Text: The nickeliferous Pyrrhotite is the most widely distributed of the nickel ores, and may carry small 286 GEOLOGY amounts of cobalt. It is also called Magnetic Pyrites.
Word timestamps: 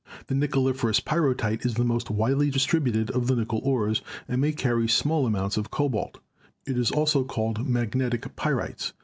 The 0.25 0.33
nickeliferous 0.33 0.99
Pyrrhotite 0.99 1.63
is 1.63 1.75
the 1.75 1.83
most 1.83 2.09
widely 2.09 2.49
distributed 2.49 3.11
of 3.11 3.27
the 3.27 3.35
nickel 3.35 3.61
ores, 3.63 4.01
and 4.27 4.41
may 4.41 4.51
carry 4.51 4.87
small 4.87 5.27
286 5.27 5.27
GEOLOGY 5.27 5.27
amounts 5.27 5.57
of 5.57 5.69
cobalt. 5.69 6.19
It 6.65 6.75
is 6.79 6.89
also 6.89 7.23
called 7.23 7.69
Magnetic 7.69 8.35
Pyrites. 8.35 8.93